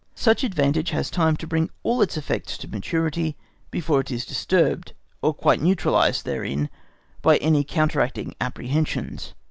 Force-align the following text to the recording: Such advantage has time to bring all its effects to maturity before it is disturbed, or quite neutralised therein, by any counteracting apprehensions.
Such 0.15 0.43
advantage 0.43 0.89
has 0.89 1.11
time 1.11 1.37
to 1.37 1.45
bring 1.45 1.69
all 1.83 2.01
its 2.01 2.17
effects 2.17 2.57
to 2.57 2.67
maturity 2.67 3.37
before 3.69 3.99
it 3.99 4.09
is 4.09 4.25
disturbed, 4.25 4.93
or 5.21 5.31
quite 5.31 5.61
neutralised 5.61 6.25
therein, 6.25 6.71
by 7.21 7.37
any 7.37 7.63
counteracting 7.63 8.33
apprehensions. 8.41 9.35